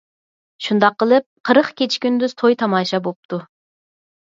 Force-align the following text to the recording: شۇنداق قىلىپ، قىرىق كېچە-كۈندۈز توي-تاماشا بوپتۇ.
شۇنداق 0.67 0.95
قىلىپ، 1.03 1.27
قىرىق 1.51 1.71
كېچە-كۈندۈز 1.83 2.37
توي-تاماشا 2.43 3.05
بوپتۇ. 3.11 3.45